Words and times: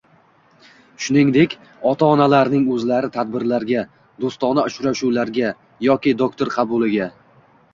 shuningdek 1.07 1.51
ota-onalarning 1.89 2.65
o‘zlari 2.77 3.11
tadbirlarga, 3.19 3.83
do‘stona 4.25 4.65
uchrashuvlarga 4.71 5.53
yoki 5.89 6.19
doktor 6.25 6.53
qabuliga 6.57 7.11